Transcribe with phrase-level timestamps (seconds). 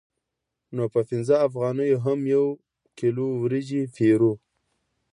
[0.75, 2.45] نو په پنځه افغانیو هم یو
[2.99, 4.31] کیلو وریجې پېرو